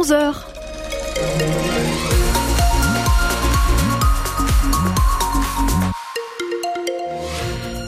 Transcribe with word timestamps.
11h. 0.00 0.34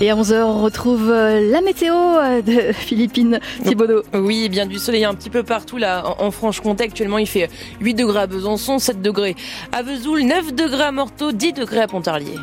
Et 0.02 0.10
à 0.10 0.16
11h, 0.16 0.42
on 0.42 0.62
retrouve 0.62 1.10
euh, 1.10 1.40
la 1.50 1.62
météo 1.62 1.94
euh, 1.94 2.42
de 2.42 2.72
Philippine 2.72 3.40
Thibaudot. 3.64 4.02
Oui, 4.12 4.50
bien 4.50 4.66
du 4.66 4.78
soleil 4.78 5.06
un 5.06 5.14
petit 5.14 5.30
peu 5.30 5.42
partout 5.42 5.78
là 5.78 6.04
en 6.18 6.30
Franche-Comté. 6.30 6.84
Actuellement, 6.84 7.18
il 7.18 7.26
fait 7.26 7.48
8 7.80 7.94
degrés 7.94 8.20
à 8.20 8.26
Besançon, 8.26 8.78
7 8.78 9.00
degrés 9.00 9.34
à 9.72 9.82
Vesoul, 9.82 10.24
9 10.24 10.54
degrés 10.54 10.84
à 10.84 10.92
Morteau, 10.92 11.32
10 11.32 11.54
degrés 11.54 11.80
à 11.80 11.86
Pontarlier. 11.86 12.36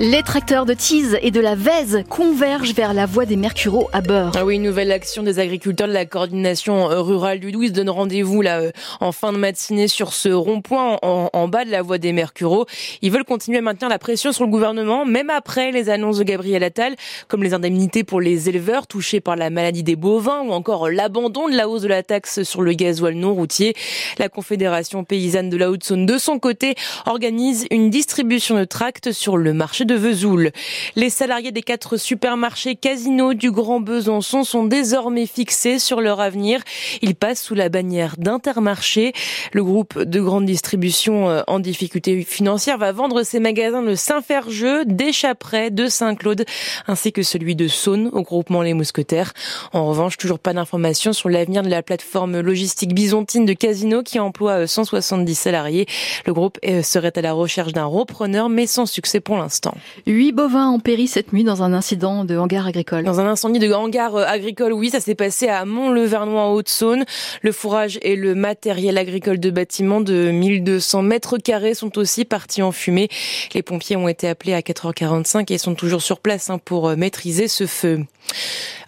Les 0.00 0.22
tracteurs 0.22 0.64
de 0.64 0.74
Tease 0.74 1.18
et 1.22 1.32
de 1.32 1.40
la 1.40 1.56
Vèze 1.56 2.04
convergent 2.08 2.72
vers 2.72 2.94
la 2.94 3.04
voie 3.04 3.26
des 3.26 3.34
Mercureaux 3.34 3.88
à 3.92 4.00
beurre. 4.00 4.30
Ah 4.36 4.44
oui, 4.44 4.54
une 4.54 4.62
nouvelle 4.62 4.92
action 4.92 5.24
des 5.24 5.40
agriculteurs 5.40 5.88
de 5.88 5.92
la 5.92 6.06
coordination 6.06 6.88
euh, 6.88 7.00
rurale 7.00 7.40
du 7.40 7.50
Louis 7.50 7.72
donne 7.72 7.90
rendez-vous 7.90 8.40
là 8.40 8.60
euh, 8.60 8.70
en 9.00 9.10
fin 9.10 9.32
de 9.32 9.38
matinée 9.38 9.88
sur 9.88 10.12
ce 10.12 10.28
rond-point 10.28 10.98
en, 11.02 11.48
bas 11.48 11.64
de 11.64 11.72
la 11.72 11.82
voie 11.82 11.98
des 11.98 12.12
Mercureaux. 12.12 12.66
Ils 13.02 13.10
veulent 13.10 13.24
continuer 13.24 13.58
à 13.58 13.60
maintenir 13.60 13.88
la 13.88 13.98
pression 13.98 14.30
sur 14.30 14.44
le 14.44 14.50
gouvernement, 14.52 15.04
même 15.04 15.30
après 15.30 15.72
les 15.72 15.90
annonces 15.90 16.18
de 16.18 16.22
Gabriel 16.22 16.62
Attal, 16.62 16.94
comme 17.26 17.42
les 17.42 17.52
indemnités 17.52 18.04
pour 18.04 18.20
les 18.20 18.48
éleveurs 18.48 18.86
touchés 18.86 19.20
par 19.20 19.34
la 19.34 19.50
maladie 19.50 19.82
des 19.82 19.96
bovins 19.96 20.42
ou 20.42 20.52
encore 20.52 20.90
l'abandon 20.90 21.48
de 21.48 21.56
la 21.56 21.68
hausse 21.68 21.82
de 21.82 21.88
la 21.88 22.04
taxe 22.04 22.44
sur 22.44 22.62
le 22.62 22.72
gasoil 22.72 23.14
non 23.14 23.34
routier. 23.34 23.74
La 24.18 24.28
Confédération 24.28 25.02
paysanne 25.02 25.50
de 25.50 25.56
la 25.56 25.72
Haute-Saône, 25.72 26.06
de 26.06 26.18
son 26.18 26.38
côté, 26.38 26.76
organise 27.06 27.66
une 27.72 27.90
distribution 27.90 28.56
de 28.56 28.64
tracts 28.64 29.10
sur 29.10 29.36
le 29.36 29.52
marché 29.52 29.87
de 29.88 29.94
Vesoul. 29.94 30.52
Les 30.94 31.10
salariés 31.10 31.50
des 31.50 31.62
quatre 31.62 31.96
supermarchés 31.96 32.76
Casino 32.76 33.34
du 33.34 33.50
Grand 33.50 33.80
Besançon 33.80 34.44
sont 34.44 34.64
désormais 34.64 35.26
fixés 35.26 35.78
sur 35.78 36.00
leur 36.00 36.20
avenir. 36.20 36.60
Ils 37.02 37.16
passent 37.16 37.42
sous 37.42 37.54
la 37.54 37.70
bannière 37.70 38.14
d'Intermarché. 38.18 39.14
Le 39.52 39.64
groupe 39.64 39.98
de 39.98 40.20
grande 40.20 40.44
distribution 40.44 41.30
euh, 41.30 41.42
en 41.46 41.58
difficulté 41.58 42.22
financière 42.22 42.76
va 42.76 42.92
vendre 42.92 43.22
ses 43.22 43.40
magasins 43.40 43.82
de 43.82 43.94
Saint-Ferjeux, 43.94 44.84
d'Échapperet, 44.84 45.70
de 45.70 45.88
Saint-Claude, 45.88 46.44
ainsi 46.86 47.10
que 47.10 47.22
celui 47.22 47.56
de 47.56 47.66
Saône 47.66 48.10
au 48.12 48.22
groupement 48.22 48.60
Les 48.60 48.74
Mousquetaires. 48.74 49.32
En 49.72 49.86
revanche, 49.86 50.18
toujours 50.18 50.38
pas 50.38 50.52
d'informations 50.52 51.14
sur 51.14 51.30
l'avenir 51.30 51.62
de 51.62 51.70
la 51.70 51.82
plateforme 51.82 52.40
logistique 52.40 52.94
byzantine 52.94 53.46
de 53.46 53.54
Casino 53.54 54.02
qui 54.02 54.20
emploie 54.20 54.66
170 54.66 55.32
euh, 55.32 55.34
salariés. 55.34 55.86
Le 56.26 56.34
groupe 56.34 56.58
euh, 56.66 56.82
serait 56.82 57.16
à 57.16 57.22
la 57.22 57.32
recherche 57.32 57.72
d'un 57.72 57.86
repreneur, 57.86 58.50
mais 58.50 58.66
sans 58.66 58.84
succès 58.84 59.20
pour 59.20 59.38
l'instant. 59.38 59.74
Huit 60.06 60.32
bovins 60.32 60.70
ont 60.70 60.80
péri 60.80 61.06
cette 61.06 61.32
nuit 61.32 61.44
dans 61.44 61.62
un 61.62 61.72
incident 61.72 62.24
de 62.24 62.36
hangar 62.36 62.66
agricole. 62.66 63.04
Dans 63.04 63.20
un 63.20 63.26
incendie 63.26 63.58
de 63.58 63.72
hangar 63.72 64.16
euh, 64.16 64.24
agricole, 64.24 64.72
oui, 64.72 64.90
ça 64.90 65.00
s'est 65.00 65.14
passé 65.14 65.48
à 65.48 65.64
Mont-le-Vernois 65.64 66.42
en 66.42 66.52
Haute-Saône. 66.52 67.04
Le 67.42 67.52
fourrage 67.52 67.98
et 68.02 68.16
le 68.16 68.34
matériel 68.34 68.98
agricole 68.98 69.40
de 69.40 69.50
bâtiment 69.50 70.00
de 70.00 70.30
1200 70.30 71.02
mètres 71.02 71.38
carrés 71.38 71.74
sont 71.74 71.98
aussi 71.98 72.24
partis 72.24 72.62
en 72.62 72.72
fumée. 72.72 73.08
Les 73.54 73.62
pompiers 73.62 73.96
ont 73.96 74.08
été 74.08 74.28
appelés 74.28 74.54
à 74.54 74.60
4h45 74.60 75.52
et 75.52 75.58
sont 75.58 75.74
toujours 75.74 76.02
sur 76.02 76.20
place 76.20 76.50
hein, 76.50 76.58
pour 76.58 76.88
euh, 76.88 76.96
maîtriser 76.96 77.48
ce 77.48 77.66
feu. 77.66 78.00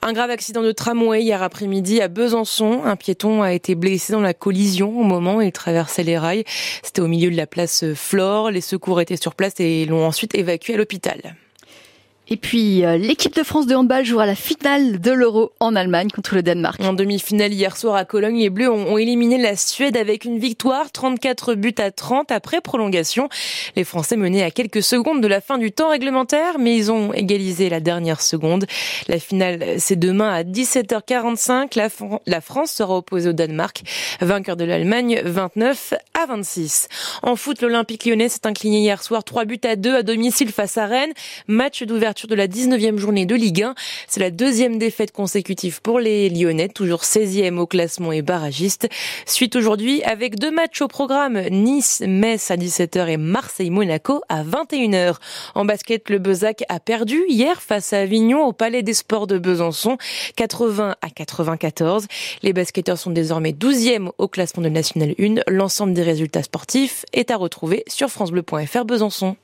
Un 0.02 0.14
grave 0.14 0.30
accident 0.30 0.62
de 0.62 0.72
tramway 0.72 1.22
hier 1.22 1.42
après-midi 1.42 2.00
à 2.00 2.08
Besançon. 2.08 2.84
Un 2.84 2.96
piéton 2.96 3.42
a 3.42 3.52
été 3.52 3.74
blessé 3.74 4.14
dans 4.14 4.22
la 4.22 4.32
collision 4.32 4.98
au 4.98 5.02
moment 5.02 5.36
où 5.36 5.42
il 5.42 5.52
traversait 5.52 6.04
les 6.04 6.16
rails. 6.16 6.44
C'était 6.82 7.02
au 7.02 7.06
milieu 7.06 7.30
de 7.30 7.36
la 7.36 7.46
place 7.46 7.84
Flore. 7.94 8.50
Les 8.50 8.62
secours 8.62 9.02
étaient 9.02 9.18
sur 9.18 9.34
place 9.34 9.52
et 9.58 9.84
l'ont 9.84 10.06
ensuite 10.06 10.34
évacué 10.34 10.74
à 10.74 10.76
l'hôpital. 10.78 11.36
Et 12.32 12.36
puis, 12.36 12.84
euh, 12.84 12.96
l'équipe 12.96 13.34
de 13.34 13.42
France 13.42 13.66
de 13.66 13.74
handball 13.74 14.04
jouera 14.04 14.24
la 14.24 14.36
finale 14.36 15.00
de 15.00 15.10
l'Euro 15.10 15.50
en 15.58 15.74
Allemagne 15.74 16.10
contre 16.10 16.36
le 16.36 16.44
Danemark. 16.44 16.80
En 16.80 16.92
demi-finale 16.92 17.52
hier 17.52 17.76
soir 17.76 17.96
à 17.96 18.04
Cologne, 18.04 18.38
les 18.38 18.50
Bleus 18.50 18.70
ont, 18.70 18.96
éliminé 18.98 19.36
la 19.36 19.56
Suède 19.56 19.96
avec 19.96 20.24
une 20.24 20.38
victoire, 20.38 20.92
34 20.92 21.56
buts 21.56 21.74
à 21.78 21.90
30 21.90 22.30
après 22.30 22.60
prolongation. 22.60 23.28
Les 23.74 23.82
Français 23.82 24.16
menaient 24.16 24.44
à 24.44 24.52
quelques 24.52 24.80
secondes 24.80 25.20
de 25.20 25.26
la 25.26 25.40
fin 25.40 25.58
du 25.58 25.72
temps 25.72 25.90
réglementaire, 25.90 26.60
mais 26.60 26.76
ils 26.76 26.92
ont 26.92 27.12
égalisé 27.12 27.68
la 27.68 27.80
dernière 27.80 28.20
seconde. 28.20 28.66
La 29.08 29.18
finale, 29.18 29.64
c'est 29.78 29.98
demain 29.98 30.30
à 30.30 30.44
17h45. 30.44 31.76
La, 31.76 31.88
la 32.26 32.40
France 32.40 32.70
sera 32.70 32.96
opposée 32.96 33.30
au 33.30 33.32
Danemark, 33.32 33.82
vainqueur 34.20 34.56
de 34.56 34.64
l'Allemagne, 34.64 35.20
29 35.24 35.94
à 36.14 36.26
26. 36.26 36.86
En 37.24 37.34
foot, 37.34 37.60
l'Olympique 37.60 38.04
lyonnais 38.04 38.28
s'est 38.28 38.46
incliné 38.46 38.78
hier 38.78 39.02
soir 39.02 39.24
3 39.24 39.46
buts 39.46 39.58
à 39.64 39.74
2 39.74 39.96
à 39.96 40.02
domicile 40.04 40.52
face 40.52 40.78
à 40.78 40.86
Rennes. 40.86 41.12
Match 41.48 41.82
d'ouverture 41.82 42.19
de 42.26 42.34
la 42.34 42.48
19e 42.48 42.98
journée 42.98 43.26
de 43.26 43.34
Ligue 43.34 43.62
1. 43.62 43.74
C'est 44.08 44.20
la 44.20 44.30
deuxième 44.30 44.78
défaite 44.78 45.12
consécutive 45.12 45.80
pour 45.82 46.00
les 46.00 46.28
Lyonnais, 46.28 46.68
toujours 46.68 47.02
16e 47.02 47.58
au 47.58 47.66
classement 47.66 48.12
et 48.12 48.22
barragiste. 48.22 48.88
Suite 49.26 49.56
aujourd'hui 49.56 50.02
avec 50.02 50.38
deux 50.38 50.50
matchs 50.50 50.82
au 50.82 50.88
programme, 50.88 51.40
Nice, 51.50 52.02
Metz 52.06 52.50
à 52.50 52.56
17h 52.56 53.08
et 53.08 53.16
Marseille-Monaco 53.16 54.22
à 54.28 54.44
21h. 54.44 55.16
En 55.54 55.64
basket, 55.64 56.10
le 56.10 56.18
Bezac 56.18 56.64
a 56.68 56.80
perdu 56.80 57.22
hier 57.28 57.62
face 57.62 57.92
à 57.92 58.00
Avignon 58.00 58.44
au 58.44 58.52
Palais 58.52 58.82
des 58.82 58.94
Sports 58.94 59.26
de 59.26 59.38
Besançon, 59.38 59.96
80 60.36 60.96
à 61.00 61.10
94. 61.10 62.06
Les 62.42 62.52
basketteurs 62.52 62.98
sont 62.98 63.10
désormais 63.10 63.52
12e 63.52 64.10
au 64.18 64.28
classement 64.28 64.62
de 64.62 64.68
National 64.68 65.14
1. 65.18 65.42
L'ensemble 65.48 65.94
des 65.94 66.02
résultats 66.02 66.42
sportifs 66.42 67.04
est 67.12 67.30
à 67.30 67.36
retrouver 67.36 67.84
sur 67.88 68.08
francebleu.fr 68.08 68.84
Besançon. 68.84 69.36